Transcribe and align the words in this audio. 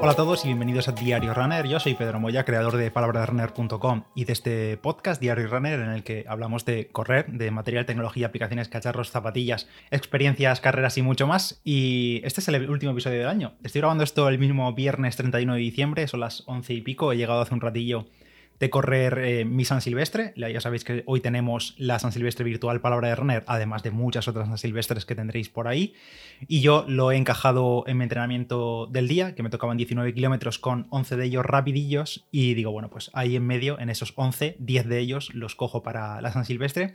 Hola 0.00 0.12
a 0.12 0.14
todos 0.14 0.44
y 0.44 0.48
bienvenidos 0.48 0.86
a 0.86 0.92
Diario 0.92 1.34
Runner. 1.34 1.66
Yo 1.66 1.80
soy 1.80 1.94
Pedro 1.94 2.20
Moya, 2.20 2.44
creador 2.44 2.76
de 2.76 2.88
palabrasrunner.com 2.88 4.04
y 4.14 4.26
de 4.26 4.32
este 4.32 4.76
podcast 4.76 5.20
Diario 5.20 5.48
Runner 5.48 5.80
en 5.80 5.90
el 5.90 6.04
que 6.04 6.24
hablamos 6.28 6.64
de 6.64 6.86
correr, 6.86 7.26
de 7.26 7.50
material, 7.50 7.84
tecnología, 7.84 8.28
aplicaciones, 8.28 8.68
cacharros, 8.68 9.10
zapatillas, 9.10 9.68
experiencias, 9.90 10.60
carreras 10.60 10.96
y 10.98 11.02
mucho 11.02 11.26
más. 11.26 11.60
Y 11.64 12.20
este 12.22 12.40
es 12.40 12.46
el 12.46 12.70
último 12.70 12.92
episodio 12.92 13.18
del 13.18 13.28
año. 13.28 13.54
Estoy 13.64 13.80
grabando 13.80 14.04
esto 14.04 14.28
el 14.28 14.38
mismo 14.38 14.72
viernes 14.72 15.16
31 15.16 15.54
de 15.54 15.60
diciembre, 15.60 16.06
son 16.06 16.20
las 16.20 16.44
11 16.46 16.74
y 16.74 16.80
pico. 16.82 17.12
He 17.12 17.16
llegado 17.16 17.40
hace 17.40 17.54
un 17.54 17.60
ratillo 17.60 18.06
de 18.60 18.70
correr 18.70 19.18
eh, 19.18 19.44
mi 19.44 19.64
San 19.64 19.80
Silvestre. 19.80 20.32
Ya 20.36 20.60
sabéis 20.60 20.84
que 20.84 21.02
hoy 21.06 21.20
tenemos 21.20 21.74
la 21.78 21.98
San 21.98 22.12
Silvestre 22.12 22.44
virtual 22.44 22.80
Palabra 22.80 23.08
de 23.08 23.16
Runner, 23.16 23.44
además 23.46 23.82
de 23.82 23.90
muchas 23.90 24.28
otras 24.28 24.48
San 24.48 24.58
Silvestres 24.58 25.04
que 25.04 25.14
tendréis 25.14 25.48
por 25.48 25.68
ahí. 25.68 25.94
Y 26.46 26.60
yo 26.60 26.84
lo 26.88 27.12
he 27.12 27.16
encajado 27.16 27.84
en 27.86 27.98
mi 27.98 28.04
entrenamiento 28.04 28.86
del 28.86 29.08
día, 29.08 29.34
que 29.34 29.42
me 29.42 29.50
tocaban 29.50 29.76
19 29.76 30.12
kilómetros 30.14 30.58
con 30.58 30.86
11 30.90 31.16
de 31.16 31.24
ellos 31.24 31.46
rapidillos. 31.46 32.26
Y 32.30 32.54
digo, 32.54 32.72
bueno, 32.72 32.90
pues 32.90 33.10
ahí 33.14 33.36
en 33.36 33.46
medio, 33.46 33.78
en 33.78 33.90
esos 33.90 34.12
11, 34.16 34.56
10 34.58 34.88
de 34.88 34.98
ellos 34.98 35.34
los 35.34 35.54
cojo 35.54 35.82
para 35.82 36.20
la 36.20 36.32
San 36.32 36.44
Silvestre. 36.44 36.94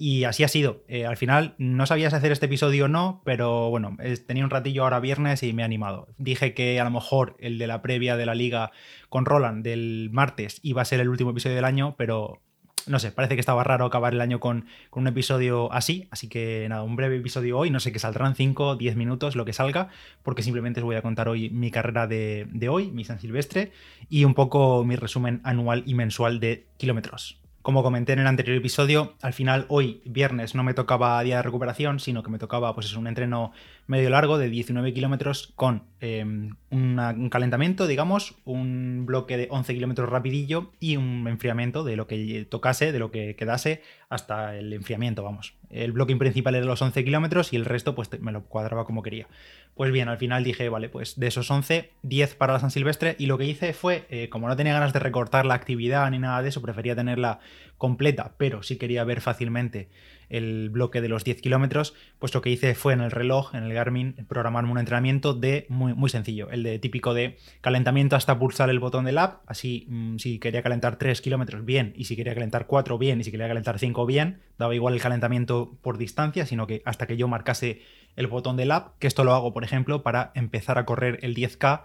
Y 0.00 0.22
así 0.22 0.44
ha 0.44 0.48
sido. 0.48 0.84
Eh, 0.86 1.06
al 1.06 1.16
final 1.16 1.56
no 1.58 1.84
sabía 1.84 2.08
si 2.08 2.14
hacer 2.14 2.30
este 2.30 2.46
episodio 2.46 2.84
o 2.84 2.88
no, 2.88 3.20
pero 3.24 3.68
bueno, 3.68 3.96
tenía 4.28 4.44
un 4.44 4.50
ratillo 4.50 4.84
ahora 4.84 5.00
viernes 5.00 5.42
y 5.42 5.52
me 5.52 5.62
he 5.62 5.64
animado. 5.64 6.06
Dije 6.18 6.54
que 6.54 6.78
a 6.78 6.84
lo 6.84 6.90
mejor 6.90 7.36
el 7.40 7.58
de 7.58 7.66
la 7.66 7.82
previa 7.82 8.16
de 8.16 8.24
la 8.24 8.36
liga 8.36 8.70
con 9.08 9.24
Roland 9.24 9.64
del 9.64 10.08
martes 10.12 10.60
iba 10.62 10.82
a 10.82 10.84
ser 10.84 11.00
el 11.00 11.08
último 11.08 11.32
episodio 11.32 11.56
del 11.56 11.64
año, 11.64 11.96
pero 11.98 12.40
no 12.86 13.00
sé, 13.00 13.10
parece 13.10 13.34
que 13.34 13.40
estaba 13.40 13.64
raro 13.64 13.84
acabar 13.86 14.14
el 14.14 14.20
año 14.20 14.38
con, 14.38 14.66
un 14.92 15.06
episodio 15.08 15.72
así, 15.72 16.06
así 16.12 16.28
que 16.28 16.68
nada, 16.68 16.84
un 16.84 16.94
breve 16.94 17.16
episodio 17.16 17.58
hoy, 17.58 17.70
no 17.70 17.80
sé 17.80 17.90
que 17.90 17.98
saldrán 17.98 18.36
5, 18.36 18.76
10 18.76 18.94
minutos, 18.94 19.34
lo 19.34 19.44
que 19.44 19.52
salga, 19.52 19.88
porque 20.22 20.44
simplemente 20.44 20.78
os 20.78 20.84
voy 20.84 20.94
a 20.94 21.02
contar 21.02 21.28
hoy 21.28 21.50
mi 21.50 21.72
carrera 21.72 22.06
de, 22.06 22.46
de 22.52 22.68
hoy, 22.68 22.92
mi 22.92 23.04
San 23.04 23.18
Silvestre, 23.18 23.72
y 24.08 24.24
un 24.24 24.34
poco 24.34 24.84
mi 24.84 24.94
resumen 24.94 25.40
anual 25.42 25.82
y 25.86 25.94
mensual 25.94 26.38
de 26.38 26.66
kilómetros. 26.76 27.40
Como 27.68 27.82
comenté 27.82 28.14
en 28.14 28.20
el 28.20 28.26
anterior 28.26 28.56
episodio, 28.56 29.12
al 29.20 29.34
final 29.34 29.66
hoy, 29.68 30.00
viernes, 30.06 30.54
no 30.54 30.64
me 30.64 30.72
tocaba 30.72 31.22
día 31.22 31.36
de 31.36 31.42
recuperación, 31.42 32.00
sino 32.00 32.22
que 32.22 32.30
me 32.30 32.38
tocaba 32.38 32.74
pues, 32.74 32.96
un 32.96 33.06
entreno 33.06 33.52
medio 33.86 34.08
largo 34.08 34.38
de 34.38 34.48
19 34.48 34.94
kilómetros 34.94 35.52
con 35.54 35.82
em, 36.00 36.54
un 36.70 37.28
calentamiento, 37.30 37.86
digamos, 37.86 38.36
un 38.46 39.04
bloque 39.04 39.36
de 39.36 39.48
11 39.50 39.74
kilómetros 39.74 40.08
rapidillo 40.08 40.72
y 40.80 40.96
un 40.96 41.28
enfriamiento 41.28 41.84
de 41.84 41.96
lo 41.96 42.06
que 42.06 42.46
tocase, 42.48 42.90
de 42.90 43.00
lo 43.00 43.10
que 43.10 43.36
quedase 43.36 43.82
hasta 44.08 44.56
el 44.56 44.72
enfriamiento, 44.72 45.22
vamos. 45.22 45.52
El 45.70 45.92
bloque 45.92 46.16
principal 46.16 46.54
era 46.54 46.64
los 46.64 46.80
11 46.80 47.04
kilómetros 47.04 47.52
y 47.52 47.56
el 47.56 47.64
resto 47.64 47.94
pues 47.94 48.08
me 48.20 48.32
lo 48.32 48.44
cuadraba 48.44 48.84
como 48.84 49.02
quería. 49.02 49.28
Pues 49.74 49.92
bien, 49.92 50.08
al 50.08 50.18
final 50.18 50.44
dije, 50.44 50.68
vale, 50.68 50.88
pues 50.88 51.18
de 51.18 51.26
esos 51.26 51.50
11, 51.50 51.90
10 52.02 52.34
para 52.34 52.54
la 52.54 52.60
San 52.60 52.70
Silvestre 52.70 53.16
y 53.18 53.26
lo 53.26 53.38
que 53.38 53.44
hice 53.44 53.72
fue, 53.72 54.06
eh, 54.10 54.28
como 54.28 54.48
no 54.48 54.56
tenía 54.56 54.72
ganas 54.72 54.92
de 54.92 54.98
recortar 54.98 55.46
la 55.46 55.54
actividad 55.54 56.10
ni 56.10 56.18
nada 56.18 56.42
de 56.42 56.48
eso, 56.48 56.62
prefería 56.62 56.96
tenerla 56.96 57.40
completa, 57.76 58.34
pero 58.38 58.62
sí 58.62 58.76
quería 58.76 59.04
ver 59.04 59.20
fácilmente 59.20 59.88
el 60.28 60.70
bloque 60.70 61.00
de 61.00 61.08
los 61.08 61.24
10 61.24 61.40
kilómetros, 61.40 61.94
pues 62.18 62.34
lo 62.34 62.42
que 62.42 62.50
hice 62.50 62.74
fue 62.74 62.92
en 62.92 63.00
el 63.00 63.10
reloj, 63.10 63.54
en 63.54 63.64
el 63.64 63.72
Garmin, 63.72 64.14
programarme 64.28 64.70
un 64.70 64.78
entrenamiento 64.78 65.34
de 65.34 65.66
muy, 65.68 65.94
muy 65.94 66.10
sencillo, 66.10 66.50
el 66.50 66.62
de 66.62 66.78
típico 66.78 67.14
de 67.14 67.36
calentamiento 67.60 68.16
hasta 68.16 68.38
pulsar 68.38 68.70
el 68.70 68.78
botón 68.78 69.04
del 69.04 69.18
app, 69.18 69.42
así 69.46 69.86
mm, 69.88 70.18
si 70.18 70.38
quería 70.38 70.62
calentar 70.62 70.96
3 70.96 71.20
kilómetros, 71.20 71.64
bien, 71.64 71.92
y 71.96 72.04
si 72.04 72.16
quería 72.16 72.34
calentar 72.34 72.66
4, 72.66 72.98
bien, 72.98 73.20
y 73.20 73.24
si 73.24 73.30
quería 73.30 73.48
calentar 73.48 73.78
5, 73.78 74.06
bien, 74.06 74.40
daba 74.58 74.74
igual 74.74 74.94
el 74.94 75.00
calentamiento 75.00 75.76
por 75.82 75.98
distancia, 75.98 76.46
sino 76.46 76.66
que 76.66 76.82
hasta 76.84 77.06
que 77.06 77.16
yo 77.16 77.28
marcase 77.28 77.82
el 78.16 78.26
botón 78.26 78.56
del 78.56 78.72
app, 78.72 78.98
que 78.98 79.06
esto 79.06 79.24
lo 79.24 79.34
hago, 79.34 79.52
por 79.52 79.64
ejemplo, 79.64 80.02
para 80.02 80.32
empezar 80.34 80.78
a 80.78 80.84
correr 80.84 81.20
el 81.22 81.36
10K 81.36 81.82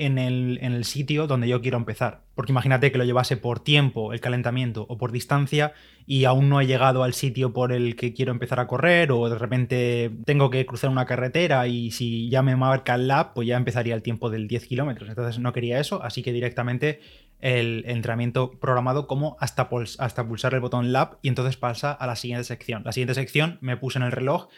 en 0.00 0.18
el, 0.18 0.84
sitio 0.84 1.26
donde 1.26 1.46
yo 1.46 1.60
quiero 1.60 1.76
empezar. 1.76 2.22
Porque 2.34 2.52
imagínate 2.52 2.90
que 2.90 2.96
lo 2.96 3.04
llevase 3.04 3.36
por 3.36 3.60
tiempo, 3.60 4.14
el 4.14 4.20
calentamiento, 4.20 4.86
o 4.88 4.96
por 4.96 5.12
distancia, 5.12 5.74
y 6.06 6.24
aún 6.24 6.48
no 6.48 6.60
he 6.60 6.66
llegado 6.66 7.04
al 7.04 7.12
sitio 7.12 7.52
por 7.52 7.70
el 7.70 7.96
que 7.96 8.14
quiero 8.14 8.32
empezar 8.32 8.60
a 8.60 8.66
correr, 8.66 9.12
o 9.12 9.28
de 9.28 9.38
repente 9.38 10.10
tengo 10.24 10.48
que 10.48 10.64
cruzar 10.64 10.88
una 10.88 11.04
carretera 11.04 11.66
y 11.68 11.90
si 11.90 12.30
ya 12.30 12.42
me 12.42 12.56
marca 12.56 12.94
el 12.94 13.08
lap, 13.08 13.34
pues 13.34 13.46
ya 13.46 13.58
empezaría 13.58 13.94
el 13.94 14.02
tiempo 14.02 14.30
del 14.30 14.48
10 14.48 14.66
kilómetros. 14.66 15.10
Entonces 15.10 15.38
no 15.38 15.52
quería 15.52 15.78
eso, 15.78 16.02
así 16.02 16.22
que 16.22 16.32
directamente 16.32 17.00
el 17.40 17.84
entrenamiento 17.86 18.52
programado 18.52 19.06
como 19.06 19.36
hasta, 19.38 19.68
hasta 19.98 20.26
pulsar 20.26 20.54
el 20.54 20.60
botón 20.60 20.92
lap 20.92 21.18
y 21.20 21.28
entonces 21.28 21.58
pasa 21.58 21.92
a 21.92 22.06
la 22.06 22.16
siguiente 22.16 22.44
sección. 22.44 22.82
La 22.84 22.92
siguiente 22.92 23.14
sección 23.14 23.58
me 23.60 23.76
puse 23.76 23.98
en 23.98 24.04
el 24.04 24.12
reloj 24.12 24.48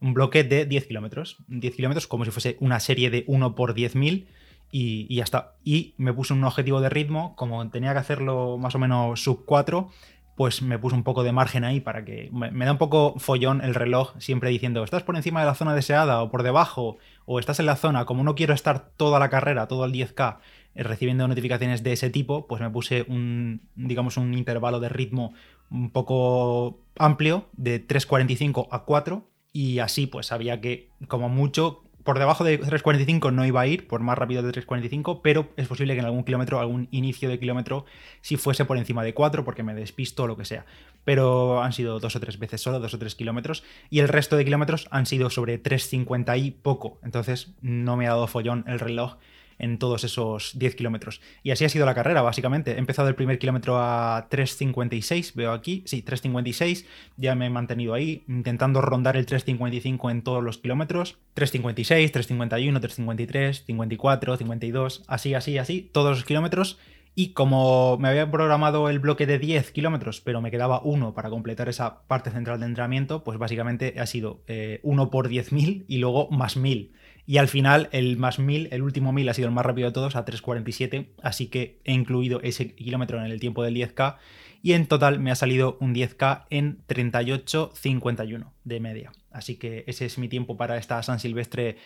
un 0.00 0.14
bloque 0.14 0.44
de 0.44 0.64
10 0.64 0.86
kilómetros. 0.86 1.38
10 1.48 1.74
kilómetros 1.74 2.06
como 2.06 2.24
si 2.24 2.30
fuese 2.30 2.56
una 2.60 2.78
serie 2.78 3.10
de 3.10 3.24
1 3.26 3.54
por 3.56 3.74
10.000 3.74 4.26
y, 4.72 5.14
ya 5.14 5.22
está. 5.22 5.54
Y 5.62 5.94
me 5.98 6.12
puse 6.12 6.32
un 6.32 6.42
objetivo 6.42 6.80
de 6.80 6.88
ritmo, 6.88 7.36
como 7.36 7.68
tenía 7.70 7.92
que 7.92 7.98
hacerlo 7.98 8.56
más 8.58 8.74
o 8.74 8.78
menos 8.78 9.22
sub 9.22 9.44
4, 9.44 9.90
pues 10.34 10.62
me 10.62 10.78
puse 10.78 10.96
un 10.96 11.04
poco 11.04 11.22
de 11.22 11.30
margen 11.30 11.62
ahí 11.62 11.80
para 11.80 12.06
que 12.06 12.30
me, 12.32 12.64
da 12.64 12.72
un 12.72 12.78
poco 12.78 13.14
follón 13.18 13.60
el 13.60 13.74
reloj 13.74 14.14
siempre 14.18 14.48
diciendo, 14.48 14.82
estás 14.82 15.02
por 15.02 15.14
encima 15.14 15.40
de 15.40 15.46
la 15.46 15.54
zona 15.54 15.74
deseada 15.74 16.22
o 16.22 16.30
por 16.30 16.42
debajo, 16.42 16.96
o 17.26 17.38
estás 17.38 17.60
en 17.60 17.66
la 17.66 17.76
zona, 17.76 18.06
como 18.06 18.24
no 18.24 18.34
quiero 18.34 18.54
estar 18.54 18.88
toda 18.96 19.20
la 19.20 19.28
carrera, 19.28 19.68
todo 19.68 19.84
el 19.84 19.92
10K, 19.92 20.38
eh, 20.74 20.82
recibiendo 20.82 21.28
notificaciones 21.28 21.82
de 21.82 21.92
ese 21.92 22.08
tipo, 22.08 22.46
pues 22.46 22.62
me 22.62 22.70
puse 22.70 23.04
un, 23.08 23.68
digamos, 23.76 24.16
un 24.16 24.32
intervalo 24.32 24.80
de 24.80 24.88
ritmo 24.88 25.34
un 25.70 25.90
poco 25.90 26.80
amplio, 26.98 27.50
de 27.52 27.86
3.45 27.86 28.68
a 28.70 28.84
4, 28.84 29.28
y 29.52 29.80
así 29.80 30.06
pues 30.06 30.26
sabía 30.26 30.62
que 30.62 30.88
como 31.08 31.28
mucho 31.28 31.84
por 32.04 32.18
debajo 32.18 32.44
de 32.44 32.60
3.45 32.60 33.32
no 33.32 33.44
iba 33.44 33.60
a 33.60 33.66
ir, 33.66 33.86
por 33.86 34.00
más 34.00 34.18
rápido 34.18 34.42
de 34.42 34.52
3.45, 34.52 35.20
pero 35.22 35.48
es 35.56 35.68
posible 35.68 35.94
que 35.94 36.00
en 36.00 36.06
algún 36.06 36.24
kilómetro, 36.24 36.60
algún 36.60 36.88
inicio 36.90 37.28
de 37.28 37.38
kilómetro, 37.38 37.84
si 38.20 38.36
fuese 38.36 38.64
por 38.64 38.78
encima 38.78 39.02
de 39.02 39.14
4, 39.14 39.44
porque 39.44 39.62
me 39.62 39.74
despisto 39.74 40.24
o 40.24 40.26
lo 40.26 40.36
que 40.36 40.44
sea. 40.44 40.64
Pero 41.04 41.62
han 41.62 41.72
sido 41.72 42.00
dos 42.00 42.16
o 42.16 42.20
tres 42.20 42.38
veces 42.38 42.60
solo, 42.60 42.80
dos 42.80 42.94
o 42.94 42.98
tres 42.98 43.14
kilómetros, 43.14 43.64
y 43.90 44.00
el 44.00 44.08
resto 44.08 44.36
de 44.36 44.44
kilómetros 44.44 44.88
han 44.90 45.06
sido 45.06 45.30
sobre 45.30 45.62
3.50 45.62 46.38
y 46.42 46.50
poco. 46.50 46.98
Entonces 47.02 47.52
no 47.60 47.96
me 47.96 48.06
ha 48.06 48.10
dado 48.10 48.26
follón 48.26 48.64
el 48.66 48.80
reloj 48.80 49.16
en 49.62 49.78
todos 49.78 50.04
esos 50.04 50.58
10 50.58 50.74
kilómetros. 50.74 51.22
Y 51.42 51.52
así 51.52 51.64
ha 51.64 51.70
sido 51.70 51.86
la 51.86 51.94
carrera, 51.94 52.20
básicamente. 52.20 52.72
He 52.72 52.78
empezado 52.78 53.08
el 53.08 53.14
primer 53.14 53.38
kilómetro 53.38 53.78
a 53.78 54.28
3.56, 54.28 55.32
veo 55.34 55.52
aquí, 55.52 55.82
sí, 55.86 56.04
3.56, 56.06 56.84
ya 57.16 57.34
me 57.34 57.46
he 57.46 57.50
mantenido 57.50 57.94
ahí, 57.94 58.24
intentando 58.28 58.82
rondar 58.82 59.16
el 59.16 59.24
3.55 59.24 60.10
en 60.10 60.22
todos 60.22 60.42
los 60.42 60.58
kilómetros. 60.58 61.16
3.56, 61.36 62.12
3.51, 62.12 62.80
3.53, 62.80 63.64
54, 63.64 64.36
52, 64.36 65.04
así, 65.06 65.34
así, 65.34 65.56
así, 65.56 65.88
todos 65.92 66.16
los 66.16 66.24
kilómetros. 66.24 66.78
Y 67.14 67.34
como 67.34 67.98
me 67.98 68.08
había 68.08 68.30
programado 68.30 68.88
el 68.88 68.98
bloque 68.98 69.26
de 69.26 69.38
10 69.38 69.70
kilómetros, 69.72 70.22
pero 70.22 70.40
me 70.40 70.50
quedaba 70.50 70.80
uno 70.82 71.12
para 71.12 71.28
completar 71.28 71.68
esa 71.68 72.02
parte 72.06 72.30
central 72.30 72.60
de 72.60 72.66
entrenamiento, 72.66 73.22
pues 73.22 73.38
básicamente 73.38 73.94
ha 74.00 74.06
sido 74.06 74.40
eh, 74.46 74.80
uno 74.82 75.10
por 75.10 75.28
10.000 75.28 75.84
y 75.88 75.98
luego 75.98 76.30
más 76.30 76.56
1.000. 76.56 76.90
Y 77.32 77.38
al 77.38 77.48
final, 77.48 77.88
el 77.92 78.18
más 78.18 78.38
1000, 78.38 78.68
el 78.72 78.82
último 78.82 79.10
1000 79.10 79.30
ha 79.30 79.32
sido 79.32 79.48
el 79.48 79.54
más 79.54 79.64
rápido 79.64 79.88
de 79.88 79.94
todos, 79.94 80.16
a 80.16 80.26
3.47. 80.26 81.06
Así 81.22 81.46
que 81.46 81.80
he 81.82 81.94
incluido 81.94 82.42
ese 82.42 82.74
kilómetro 82.74 83.24
en 83.24 83.32
el 83.32 83.40
tiempo 83.40 83.62
del 83.62 83.74
10K. 83.74 84.16
Y 84.62 84.74
en 84.74 84.84
total 84.84 85.18
me 85.18 85.30
ha 85.30 85.34
salido 85.34 85.78
un 85.80 85.94
10K 85.94 86.44
en 86.50 86.86
38.51 86.86 88.50
de 88.64 88.80
media. 88.80 89.12
Así 89.30 89.56
que 89.56 89.84
ese 89.86 90.04
es 90.04 90.18
mi 90.18 90.28
tiempo 90.28 90.58
para 90.58 90.76
esta 90.76 91.02
San 91.02 91.20
Silvestre 91.20 91.78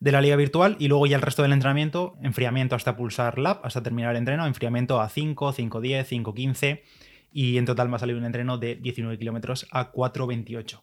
de 0.00 0.10
la 0.10 0.22
liga 0.22 0.36
virtual. 0.36 0.74
Y 0.78 0.88
luego 0.88 1.04
ya 1.04 1.16
el 1.16 1.22
resto 1.22 1.42
del 1.42 1.52
entrenamiento, 1.52 2.16
enfriamiento 2.22 2.74
hasta 2.74 2.96
pulsar 2.96 3.38
lap, 3.38 3.60
hasta 3.62 3.82
terminar 3.82 4.12
el 4.12 4.16
entreno, 4.16 4.46
enfriamiento 4.46 5.02
a 5.02 5.10
5, 5.10 5.52
5.10, 5.52 6.06
5.15. 6.24 6.80
Y 7.30 7.58
en 7.58 7.66
total 7.66 7.90
me 7.90 7.96
ha 7.96 7.98
salido 7.98 8.18
un 8.18 8.24
entreno 8.24 8.56
de 8.56 8.76
19 8.76 9.18
kilómetros 9.18 9.66
a 9.70 9.92
4.28. 9.92 10.80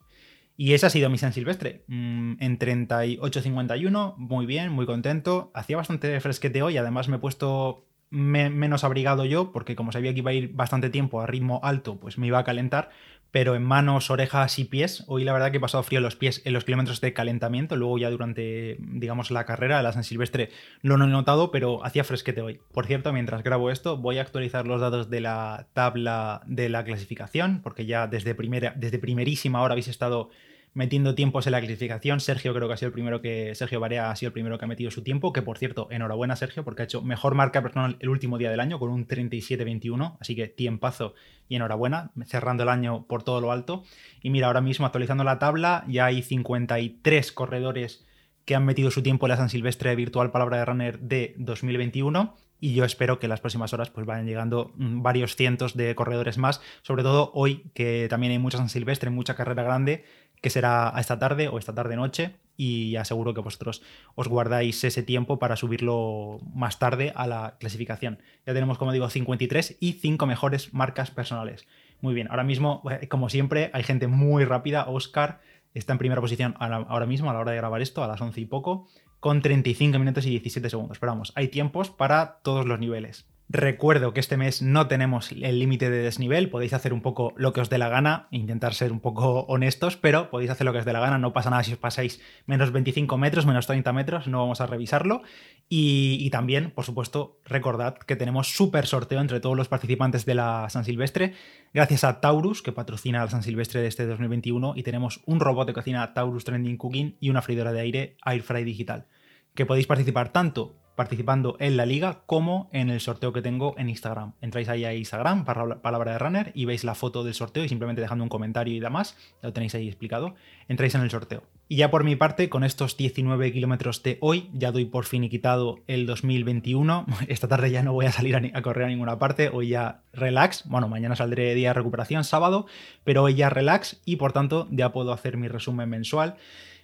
Y 0.61 0.75
esa 0.75 0.85
ha 0.85 0.89
sido 0.91 1.09
mi 1.09 1.17
San 1.17 1.33
Silvestre. 1.33 1.85
Mm, 1.87 2.33
en 2.39 2.59
38.51, 2.59 4.13
muy 4.17 4.45
bien, 4.45 4.71
muy 4.71 4.85
contento. 4.85 5.49
Hacía 5.55 5.75
bastante 5.75 6.19
fresquete 6.19 6.61
hoy, 6.61 6.77
además 6.77 7.07
me 7.07 7.15
he 7.15 7.19
puesto 7.19 7.87
menos 8.11 8.83
abrigado 8.83 9.25
yo, 9.25 9.51
porque 9.53 9.75
como 9.75 9.91
sabía 9.91 10.13
que 10.13 10.19
iba 10.19 10.29
a 10.29 10.35
ir 10.35 10.53
bastante 10.53 10.91
tiempo 10.91 11.19
a 11.19 11.25
ritmo 11.25 11.61
alto, 11.63 11.99
pues 11.99 12.19
me 12.19 12.27
iba 12.27 12.37
a 12.37 12.43
calentar, 12.43 12.91
pero 13.31 13.55
en 13.55 13.63
manos, 13.63 14.11
orejas 14.11 14.59
y 14.59 14.65
pies, 14.65 15.03
hoy 15.07 15.23
la 15.23 15.33
verdad 15.33 15.49
que 15.49 15.57
he 15.57 15.61
pasado 15.61 15.81
frío 15.81 15.99
los 15.99 16.15
pies 16.15 16.43
en 16.45 16.53
los 16.53 16.63
kilómetros 16.63 17.01
de 17.01 17.13
calentamiento, 17.13 17.75
luego 17.75 17.97
ya 17.97 18.11
durante, 18.11 18.77
digamos, 18.81 19.31
la 19.31 19.45
carrera, 19.45 19.81
la 19.81 19.93
San 19.93 20.03
Silvestre, 20.03 20.51
lo 20.83 20.95
no 20.97 21.05
he 21.05 21.07
notado, 21.07 21.49
pero 21.49 21.83
hacía 21.83 22.03
fresquete 22.03 22.41
hoy. 22.41 22.59
Por 22.71 22.85
cierto, 22.85 23.11
mientras 23.13 23.41
grabo 23.41 23.71
esto, 23.71 23.97
voy 23.97 24.19
a 24.19 24.21
actualizar 24.21 24.67
los 24.67 24.79
datos 24.79 25.09
de 25.09 25.21
la 25.21 25.69
tabla 25.73 26.43
de 26.45 26.69
la 26.69 26.83
clasificación, 26.83 27.61
porque 27.63 27.87
ya 27.87 28.05
desde, 28.05 28.35
primera, 28.35 28.75
desde 28.75 28.99
primerísima 28.99 29.63
hora 29.63 29.71
habéis 29.71 29.87
estado 29.87 30.29
metiendo 30.73 31.15
tiempos 31.15 31.47
en 31.47 31.51
la 31.51 31.59
clasificación. 31.59 32.19
Sergio 32.19 32.53
creo 32.53 32.67
que 32.67 32.73
ha 32.73 32.77
sido 32.77 32.87
el 32.87 32.93
primero 32.93 33.21
que. 33.21 33.53
Sergio 33.55 33.79
Barea 33.79 34.11
ha 34.11 34.15
sido 34.15 34.29
el 34.29 34.33
primero 34.33 34.57
que 34.57 34.65
ha 34.65 34.67
metido 34.67 34.91
su 34.91 35.03
tiempo. 35.03 35.33
Que 35.33 35.41
por 35.41 35.57
cierto, 35.57 35.87
enhorabuena, 35.91 36.35
Sergio, 36.35 36.63
porque 36.63 36.83
ha 36.83 36.85
hecho 36.85 37.01
mejor 37.01 37.35
marca 37.35 37.61
personal 37.61 37.97
el 37.99 38.09
último 38.09 38.37
día 38.37 38.49
del 38.49 38.59
año 38.59 38.79
con 38.79 38.89
un 38.89 39.07
37-21. 39.07 40.17
Así 40.19 40.35
que 40.35 40.47
tiempazo 40.47 41.13
y 41.47 41.55
enhorabuena, 41.55 42.11
cerrando 42.25 42.63
el 42.63 42.69
año 42.69 43.05
por 43.07 43.23
todo 43.23 43.41
lo 43.41 43.51
alto. 43.51 43.83
Y 44.21 44.29
mira, 44.29 44.47
ahora 44.47 44.61
mismo 44.61 44.85
actualizando 44.85 45.23
la 45.23 45.39
tabla, 45.39 45.85
ya 45.87 46.05
hay 46.05 46.21
53 46.21 47.31
corredores 47.31 48.05
que 48.45 48.55
han 48.55 48.65
metido 48.65 48.91
su 48.91 49.03
tiempo 49.03 49.25
en 49.25 49.31
la 49.31 49.37
San 49.37 49.49
Silvestre 49.49 49.95
Virtual 49.95 50.31
Palabra 50.31 50.57
de 50.57 50.65
Runner 50.65 50.99
de 50.99 51.35
2021 51.37 52.35
y 52.63 52.75
yo 52.75 52.85
espero 52.85 53.19
que 53.19 53.25
en 53.25 53.31
las 53.31 53.41
próximas 53.41 53.73
horas 53.73 53.89
pues 53.89 54.05
vayan 54.05 54.27
llegando 54.27 54.71
mm, 54.75 55.01
varios 55.01 55.35
cientos 55.35 55.75
de 55.75 55.93
corredores 55.95 56.37
más, 56.37 56.61
sobre 56.83 57.03
todo 57.03 57.31
hoy 57.33 57.71
que 57.73 58.07
también 58.09 58.31
hay 58.31 58.39
mucha 58.39 58.59
San 58.59 58.69
Silvestre, 58.69 59.09
mucha 59.09 59.35
carrera 59.35 59.63
grande, 59.63 60.05
que 60.41 60.49
será 60.49 60.93
esta 60.97 61.19
tarde 61.19 61.47
o 61.47 61.57
esta 61.57 61.73
tarde 61.73 61.95
noche 61.95 62.35
y 62.57 62.95
aseguro 62.95 63.33
que 63.33 63.41
vosotros 63.41 63.81
os 64.15 64.27
guardáis 64.27 64.83
ese 64.83 65.03
tiempo 65.03 65.39
para 65.39 65.55
subirlo 65.55 66.39
más 66.53 66.79
tarde 66.79 67.13
a 67.15 67.27
la 67.27 67.55
clasificación. 67.59 68.19
Ya 68.45 68.53
tenemos, 68.53 68.77
como 68.77 68.91
digo, 68.91 69.09
53 69.09 69.77
y 69.79 69.93
5 69.93 70.25
mejores 70.25 70.73
marcas 70.73 71.11
personales. 71.11 71.67
Muy 72.01 72.13
bien, 72.13 72.27
ahora 72.29 72.43
mismo, 72.43 72.83
eh, 72.89 73.07
como 73.07 73.29
siempre, 73.29 73.69
hay 73.73 73.83
gente 73.83 74.07
muy 74.07 74.43
rápida. 74.45 74.85
Oscar 74.87 75.41
está 75.73 75.93
en 75.93 75.99
primera 75.99 76.21
posición 76.21 76.55
ahora 76.59 77.05
mismo 77.05 77.29
a 77.29 77.33
la 77.33 77.39
hora 77.39 77.51
de 77.51 77.57
grabar 77.57 77.81
esto, 77.81 78.03
a 78.03 78.07
las 78.07 78.19
11 78.19 78.41
y 78.41 78.45
poco 78.45 78.87
con 79.21 79.41
35 79.41 79.99
minutos 79.99 80.25
y 80.25 80.31
17 80.31 80.69
segundos. 80.69 80.99
Pero 80.99 81.13
vamos, 81.13 81.31
hay 81.35 81.47
tiempos 81.47 81.89
para 81.91 82.39
todos 82.41 82.65
los 82.65 82.79
niveles. 82.79 83.30
Recuerdo 83.53 84.13
que 84.13 84.21
este 84.21 84.37
mes 84.37 84.61
no 84.61 84.87
tenemos 84.87 85.33
el 85.33 85.59
límite 85.59 85.89
de 85.89 86.03
desnivel, 86.03 86.49
podéis 86.49 86.71
hacer 86.71 86.93
un 86.93 87.01
poco 87.01 87.33
lo 87.35 87.51
que 87.51 87.59
os 87.59 87.69
dé 87.69 87.77
la 87.77 87.89
gana, 87.89 88.29
intentar 88.31 88.73
ser 88.73 88.93
un 88.93 89.01
poco 89.01 89.41
honestos, 89.41 89.97
pero 89.97 90.29
podéis 90.29 90.51
hacer 90.51 90.63
lo 90.63 90.71
que 90.71 90.79
os 90.79 90.85
dé 90.85 90.93
la 90.93 91.01
gana, 91.01 91.17
no 91.17 91.33
pasa 91.33 91.49
nada 91.49 91.61
si 91.61 91.73
os 91.73 91.77
pasáis 91.77 92.21
menos 92.45 92.71
25 92.71 93.17
metros, 93.17 93.45
menos 93.45 93.67
30 93.67 93.91
metros, 93.91 94.27
no 94.27 94.39
vamos 94.39 94.61
a 94.61 94.67
revisarlo. 94.67 95.23
Y, 95.67 96.29
también, 96.29 96.71
por 96.71 96.85
supuesto, 96.85 97.41
recordad 97.43 97.97
que 97.97 98.15
tenemos 98.15 98.55
súper 98.55 98.85
sorteo 98.87 99.19
entre 99.19 99.41
todos 99.41 99.57
los 99.57 99.67
participantes 99.67 100.25
de 100.25 100.35
la 100.35 100.69
San 100.69 100.85
Silvestre, 100.85 101.33
gracias 101.73 102.05
a 102.05 102.21
Taurus, 102.21 102.61
que 102.61 102.71
patrocina 102.71 103.19
la 103.19 103.29
San 103.29 103.43
Silvestre 103.43 103.81
de 103.81 103.87
este 103.87 104.05
2021, 104.05 104.75
y 104.77 104.83
tenemos 104.83 105.23
un 105.25 105.41
robot 105.41 105.67
de 105.67 105.73
cocina 105.73 106.13
Taurus 106.13 106.45
Trending 106.45 106.77
Cooking 106.77 107.17
y 107.19 107.29
una 107.29 107.41
freidora 107.41 107.73
de 107.73 107.81
aire 107.81 108.15
Airfry 108.21 108.63
Digital, 108.63 109.07
que 109.55 109.65
podéis 109.65 109.87
participar 109.87 110.31
tanto 110.31 110.80
participando 111.01 111.55
en 111.57 111.77
la 111.77 111.87
liga 111.87 112.19
como 112.27 112.69
en 112.73 112.91
el 112.91 112.99
sorteo 112.99 113.33
que 113.33 113.41
tengo 113.41 113.73
en 113.79 113.89
Instagram. 113.89 114.33
Entráis 114.39 114.69
ahí 114.69 114.85
a 114.85 114.93
Instagram, 114.93 115.45
palabra 115.45 116.11
de 116.11 116.19
runner, 116.19 116.51
y 116.53 116.65
veis 116.65 116.83
la 116.83 116.93
foto 116.93 117.23
del 117.23 117.33
sorteo 117.33 117.63
y 117.63 117.69
simplemente 117.69 118.03
dejando 118.03 118.23
un 118.23 118.29
comentario 118.29 118.75
y 118.75 118.79
demás, 118.79 119.17
lo 119.41 119.51
tenéis 119.51 119.73
ahí 119.73 119.87
explicado, 119.87 120.35
entráis 120.67 120.93
en 120.93 121.01
el 121.01 121.09
sorteo. 121.09 121.41
Y 121.67 121.77
ya 121.77 121.89
por 121.89 122.03
mi 122.03 122.15
parte, 122.15 122.49
con 122.49 122.63
estos 122.63 122.97
19 122.97 123.51
kilómetros 123.51 124.03
de 124.03 124.19
hoy, 124.21 124.51
ya 124.53 124.71
doy 124.71 124.85
por 124.85 125.05
fin 125.05 125.23
y 125.23 125.29
quitado 125.29 125.79
el 125.87 126.05
2021. 126.05 127.07
Esta 127.27 127.47
tarde 127.47 127.71
ya 127.71 127.81
no 127.81 127.93
voy 127.93 128.05
a 128.05 128.11
salir 128.11 128.35
a, 128.35 128.61
correr 128.61 128.85
a 128.85 128.89
ninguna 128.89 129.17
parte, 129.17 129.49
hoy 129.51 129.69
ya 129.69 130.03
relax. 130.13 130.67
Bueno, 130.67 130.87
mañana 130.87 131.15
saldré 131.15 131.55
día 131.55 131.69
de 131.69 131.73
recuperación, 131.73 132.23
sábado, 132.25 132.67
pero 133.03 133.23
hoy 133.23 133.33
ya 133.33 133.49
relax 133.49 134.03
y 134.05 134.17
por 134.17 134.33
tanto 134.33 134.67
ya 134.69 134.91
puedo 134.91 135.13
hacer 135.13 135.37
mi 135.37 135.47
resumen 135.47 135.89
mensual. 135.89 136.35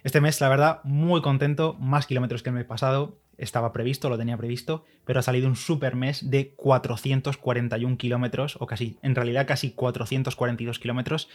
Este 0.04 0.22
mes, 0.22 0.42
la 0.42 0.50
verdad, 0.50 0.80
muy 0.86 1.22
contento, 1.22 1.76
más 1.80 2.08
kilómetros 2.08 2.42
que 2.42 2.50
el 2.50 2.56
mes 2.56 2.66
pasado 2.66 3.20
estaba 3.38 3.72
previsto, 3.72 4.10
lo 4.10 4.18
tenía 4.18 4.38
previsto, 4.38 4.84
pero 5.06 5.20
ha 5.20 5.24
salido 5.24 5.48
un 5.48 5.56
super 5.56 5.96
mes 5.96 6.30
de 6.30 6.54
441 6.56 7.98
kilómetros, 7.98 8.58
o 8.60 8.68
casi, 8.68 8.98
en 9.02 9.16
realidad 9.16 9.48
casi 9.48 9.72
442 9.72 10.80
kilómetros 10.80 11.30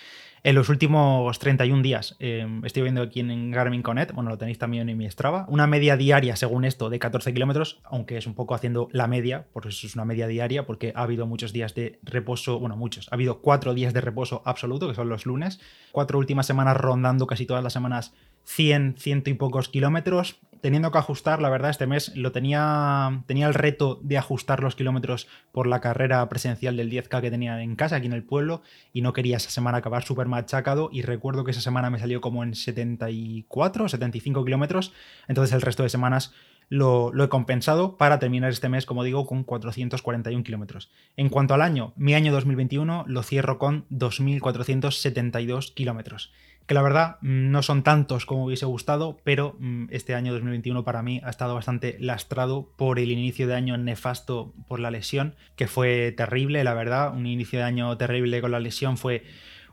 en 0.45 0.55
los 0.57 0.69
últimos 0.69 1.39
31 1.39 1.83
días. 1.83 2.17
Em, 2.19 2.65
estoy 2.65 2.83
viendo 2.83 3.03
aquí 3.03 3.21
en 3.21 3.51
Garmin 3.51 3.83
Connect, 3.83 4.13
bueno, 4.13 4.31
lo 4.31 4.39
tenéis 4.39 4.59
también 4.59 4.89
en 4.89 4.99
mi 4.99 5.09
Strava, 5.09 5.47
una 5.49 5.67
media 5.67 5.97
diaria, 5.97 6.37
según 6.37 6.65
esto, 6.65 6.91
de 6.91 6.99
14 6.99 7.33
kilómetros, 7.33 7.81
aunque 7.85 8.17
es 8.17 8.27
un 8.27 8.35
poco 8.35 8.55
haciendo 8.55 8.89
la 8.93 9.07
media, 9.07 9.47
por 9.53 9.67
eso 9.67 9.87
es 9.87 9.95
una 9.95 10.05
media 10.05 10.27
diaria, 10.27 10.67
porque 10.67 10.93
ha 10.97 11.03
habido 11.03 11.27
muchos 11.27 11.53
días 11.53 11.75
de 11.75 11.99
reposo, 12.03 12.59
bueno, 12.59 12.77
muchos, 12.77 13.09
ha 13.11 13.15
habido 13.15 13.41
cuatro 13.41 13.75
días 13.75 13.95
de 13.95 14.01
reposo 14.01 14.43
absoluto, 14.45 14.89
que 14.89 14.95
son 14.95 15.09
los 15.09 15.27
lunes, 15.27 15.61
cuatro 15.93 16.19
últimas 16.19 16.47
semanas 16.47 16.77
rondando 16.77 17.27
casi 17.27 17.47
todas 17.47 17.63
las 17.63 17.73
semanas 17.73 18.13
100, 18.45 18.97
ciento 18.99 19.31
y 19.31 19.35
pocos 19.35 19.69
kilómetros, 19.69 20.39
teniendo 20.63 20.93
que 20.93 20.99
ajustar, 20.99 21.43
la 21.43 21.51
verdad, 21.51 21.71
este 21.71 21.89
mes 21.89 22.17
lo 22.17 22.31
tenía, 22.31 23.25
tenía 23.27 23.49
el 23.49 23.55
reto 23.55 23.99
de 24.03 24.17
ajustar 24.17 24.63
los 24.63 24.77
kilómetros 24.77 25.27
por 25.51 25.67
la 25.67 25.81
carrera 25.81 26.27
presencial 26.29 26.77
del 26.77 26.91
10K 26.91 27.21
que 27.21 27.31
tenía 27.31 27.61
en 27.63 27.75
casa, 27.75 27.97
aquí 27.97 28.07
en 28.07 28.13
el 28.13 28.23
pueblo, 28.23 28.63
y 28.93 29.03
no 29.03 29.13
quería 29.13 29.39
esa 29.39 29.51
semana 29.51 29.79
acabar 29.79 30.05
súper 30.05 30.29
machacado, 30.29 30.89
y 30.93 31.03
recuerdo 31.03 31.43
que 31.43 31.51
esa 31.51 31.61
semana 31.61 31.91
me 31.91 31.99
salió 31.99 32.21
como 32.21 32.45
en 32.45 32.55
74 32.55 33.85
o 33.85 33.89
75 33.89 34.45
kilómetros, 34.45 34.93
entonces 35.27 35.53
el 35.53 35.63
resto 35.63 35.83
de 35.83 35.89
semanas 35.89 36.33
lo, 36.69 37.13
he 37.23 37.29
compensado 37.29 37.99
para 37.99 38.19
terminar 38.21 38.51
este 38.51 38.69
mes, 38.69 38.87
como 38.87 39.05
digo, 39.05 39.27
con 39.27 39.45
441 39.45 40.43
kilómetros. 40.45 40.91
En 41.17 41.29
cuanto 41.29 41.55
al 41.55 41.61
año, 41.61 41.93
mi 41.97 42.15
año 42.15 42.33
2021 42.33 43.05
lo 43.09 43.23
cierro 43.23 43.59
con 43.59 43.87
2.472 43.91 45.75
kilómetros 45.75 46.33
que 46.67 46.75
la 46.75 46.83
verdad 46.83 47.17
mm, 47.21 47.51
no 47.51 47.63
son 47.63 47.83
tantos 47.83 48.27
como 48.27 48.45
hubiese 48.45 48.67
gustado, 48.67 49.19
pero 49.25 49.57
mm, 49.59 49.87
este 49.91 50.15
año 50.15 50.33
2021 50.33 50.85
para 50.85 51.03
mí 51.03 51.21
ha 51.25 51.31
estado 51.31 51.55
bastante 51.55 51.97
lastrado 52.01 52.71
por 52.77 52.99
el 52.99 53.11
inicio 53.11 53.47
de 53.47 53.55
año 53.55 53.77
nefasto 53.77 54.55
por 54.69 54.81
la 54.81 54.91
lesión, 54.91 55.35
que 55.57 55.67
fue 55.67 56.13
terrible, 56.13 56.65
la 56.65 56.75
verdad, 56.75 57.15
un 57.15 57.27
inicio 57.27 57.59
de 57.59 57.65
año 57.65 57.97
terrible 57.97 58.41
con 58.41 58.51
la 58.51 58.61
lesión 58.61 58.97
fue 58.97 59.25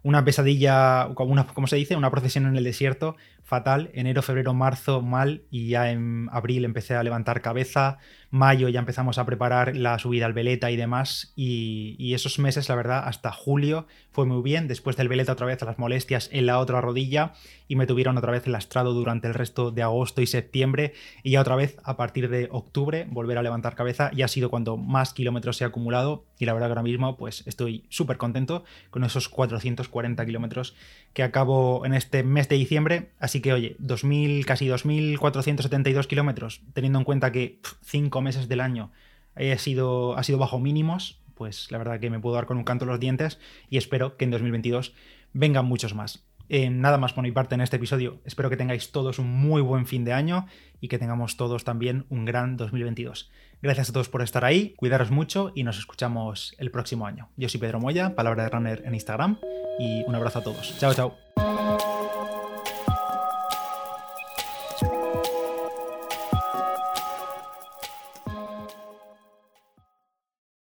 una 0.01 0.23
pesadilla, 0.23 1.09
como, 1.13 1.45
como 1.47 1.67
se 1.67 1.75
dice, 1.75 1.95
una 1.95 2.11
procesión 2.11 2.45
en 2.45 2.55
el 2.55 2.63
desierto, 2.63 3.15
fatal. 3.49 3.89
Enero, 3.93 4.21
febrero, 4.21 4.53
marzo, 4.53 5.01
mal. 5.01 5.41
Y 5.49 5.69
ya 5.69 5.91
en 5.91 6.29
abril 6.31 6.63
empecé 6.63 6.95
a 6.95 7.03
levantar 7.03 7.41
cabeza. 7.41 7.97
Mayo 8.31 8.69
ya 8.69 8.79
empezamos 8.79 9.17
a 9.17 9.25
preparar 9.25 9.75
la 9.75 9.97
subida 9.97 10.27
al 10.27 10.33
Veleta 10.33 10.69
y 10.69 10.77
demás. 10.77 11.33
Y, 11.35 12.13
esos 12.13 12.37
meses, 12.37 12.69
la 12.69 12.75
verdad, 12.75 13.03
hasta 13.05 13.31
julio 13.31 13.87
fue 14.11 14.25
muy 14.25 14.43
bien. 14.43 14.67
Después 14.67 14.95
del 14.95 15.09
Veleta 15.09 15.33
otra 15.33 15.47
vez 15.47 15.61
las 15.63 15.79
molestias 15.79 16.29
en 16.31 16.45
la 16.45 16.59
otra 16.59 16.79
rodilla. 16.79 17.33
Y 17.67 17.75
me 17.75 17.87
tuvieron 17.87 18.17
otra 18.17 18.31
vez 18.31 18.47
lastrado 18.47 18.93
durante 18.93 19.27
el 19.27 19.33
resto 19.33 19.71
de 19.71 19.81
agosto 19.81 20.21
y 20.21 20.27
septiembre. 20.27 20.93
Y 21.23 21.31
ya 21.31 21.41
otra 21.41 21.55
vez 21.55 21.77
a 21.83 21.97
partir 21.97 22.29
de 22.29 22.47
octubre 22.51 23.07
volver 23.09 23.39
a 23.39 23.43
levantar 23.43 23.75
cabeza. 23.75 24.11
Y 24.15 24.21
ha 24.21 24.27
sido 24.27 24.51
cuando 24.51 24.77
más 24.77 25.13
kilómetros 25.13 25.59
he 25.61 25.65
acumulado. 25.65 26.23
Y 26.37 26.45
la 26.45 26.53
verdad 26.53 26.67
que 26.67 26.73
ahora 26.73 26.83
mismo 26.83 27.17
pues 27.17 27.43
estoy 27.47 27.83
súper 27.89 28.17
contento 28.17 28.63
con 28.91 29.03
esos 29.03 29.27
440 29.27 30.23
kilómetros 30.25 30.75
que 31.13 31.23
acabo 31.23 31.85
en 31.85 31.95
este 31.95 32.23
mes 32.23 32.47
de 32.47 32.57
diciembre. 32.57 33.09
Así 33.19 33.38
que, 33.41 33.53
oye, 33.53 33.75
2000, 33.79 34.45
casi 34.45 34.67
2.472 34.67 36.07
kilómetros, 36.07 36.61
teniendo 36.73 36.99
en 36.99 37.05
cuenta 37.05 37.31
que 37.31 37.59
5 37.83 38.21
meses 38.21 38.47
del 38.47 38.61
año 38.61 38.91
ha 39.35 39.57
sido, 39.57 40.17
ha 40.17 40.23
sido 40.23 40.37
bajo 40.37 40.59
mínimos, 40.59 41.21
pues 41.35 41.71
la 41.71 41.77
verdad 41.77 41.99
que 41.99 42.09
me 42.09 42.19
puedo 42.19 42.35
dar 42.35 42.45
con 42.45 42.57
un 42.57 42.63
canto 42.63 42.85
los 42.85 42.99
dientes 42.99 43.39
y 43.69 43.77
espero 43.77 44.17
que 44.17 44.25
en 44.25 44.31
2022 44.31 44.93
vengan 45.33 45.65
muchos 45.65 45.95
más. 45.95 46.25
Eh, 46.49 46.69
nada 46.71 46.97
más 46.97 47.13
por 47.13 47.23
mi 47.23 47.31
parte 47.31 47.55
en 47.55 47.61
este 47.61 47.77
episodio. 47.77 48.19
Espero 48.25 48.49
que 48.49 48.57
tengáis 48.57 48.91
todos 48.91 49.19
un 49.19 49.29
muy 49.29 49.61
buen 49.61 49.85
fin 49.85 50.03
de 50.03 50.13
año 50.13 50.47
y 50.81 50.87
que 50.87 50.97
tengamos 50.97 51.37
todos 51.37 51.63
también 51.63 52.05
un 52.09 52.25
gran 52.25 52.57
2022. 52.57 53.31
Gracias 53.61 53.89
a 53.89 53.93
todos 53.93 54.09
por 54.09 54.21
estar 54.21 54.45
ahí, 54.45 54.73
cuidaros 54.75 55.11
mucho 55.11 55.51
y 55.53 55.63
nos 55.63 55.77
escuchamos 55.77 56.55
el 56.57 56.71
próximo 56.71 57.05
año. 57.05 57.29
Yo 57.37 57.49
soy 57.49 57.59
Pedro 57.59 57.79
Moya, 57.79 58.15
palabra 58.15 58.43
de 58.43 58.49
runner 58.49 58.81
en 58.85 58.95
Instagram 58.95 59.37
y 59.79 60.03
un 60.07 60.15
abrazo 60.15 60.39
a 60.39 60.43
todos. 60.43 60.77
Chao, 60.79 60.93
chao. 60.93 61.28